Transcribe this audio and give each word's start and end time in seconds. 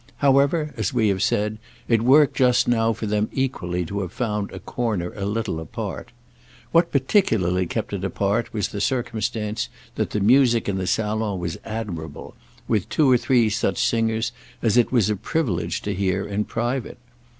However, 0.17 0.73
as 0.77 0.95
we 0.95 1.09
have 1.09 1.21
said, 1.21 1.59
it 1.87 2.01
worked 2.01 2.35
just 2.35 2.67
now 2.67 2.91
for 2.91 3.05
them 3.05 3.29
equally 3.31 3.85
to 3.85 4.01
have 4.01 4.11
found 4.11 4.49
a 4.51 4.57
corner 4.57 5.13
a 5.13 5.25
little 5.27 5.59
apart. 5.59 6.11
What 6.71 6.91
particularly 6.91 7.67
kept 7.67 7.93
it 7.93 8.03
apart 8.03 8.51
was 8.51 8.69
the 8.69 8.81
circumstance 8.81 9.69
that 9.93 10.09
the 10.09 10.19
music 10.19 10.67
in 10.67 10.77
the 10.79 10.87
salon 10.87 11.37
was 11.39 11.59
admirable, 11.63 12.33
with 12.67 12.89
two 12.89 13.11
or 13.11 13.17
three 13.19 13.47
such 13.51 13.77
singers 13.85 14.31
as 14.63 14.75
it 14.75 14.91
was 14.91 15.11
a 15.11 15.15
privilege 15.15 15.83
to 15.83 15.93
hear 15.93 16.25
in 16.25 16.45
private. 16.45 16.97